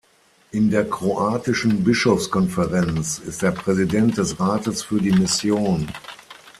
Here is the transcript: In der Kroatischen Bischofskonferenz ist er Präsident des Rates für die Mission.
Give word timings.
In 0.49 0.71
der 0.71 0.89
Kroatischen 0.89 1.83
Bischofskonferenz 1.83 3.19
ist 3.19 3.43
er 3.43 3.51
Präsident 3.51 4.17
des 4.17 4.39
Rates 4.39 4.81
für 4.81 4.99
die 4.99 5.11
Mission. 5.11 5.87